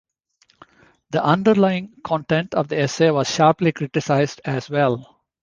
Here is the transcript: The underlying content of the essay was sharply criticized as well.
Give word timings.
The 1.11 1.23
underlying 1.23 1.93
content 2.03 2.55
of 2.55 2.69
the 2.69 2.79
essay 2.81 3.11
was 3.11 3.29
sharply 3.29 3.71
criticized 3.71 4.41
as 4.43 4.67
well. 4.67 5.19